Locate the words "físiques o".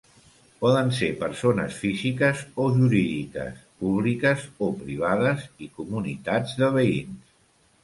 1.81-2.65